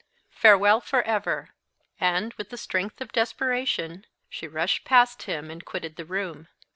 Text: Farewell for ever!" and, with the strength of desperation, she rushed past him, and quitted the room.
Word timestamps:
Farewell 0.31 0.81
for 0.81 1.03
ever!" 1.03 1.49
and, 1.99 2.33
with 2.33 2.49
the 2.49 2.57
strength 2.57 3.01
of 3.01 3.11
desperation, 3.11 4.07
she 4.31 4.47
rushed 4.47 4.83
past 4.83 5.21
him, 5.29 5.51
and 5.51 5.63
quitted 5.63 5.95
the 5.95 6.05
room. 6.05 6.47